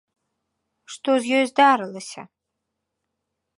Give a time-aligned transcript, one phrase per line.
[0.93, 2.21] Што з ёй здарылася?